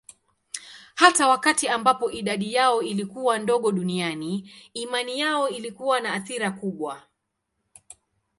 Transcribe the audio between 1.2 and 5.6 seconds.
wakati ambapo idadi yao ilikuwa ndogo duniani, imani yao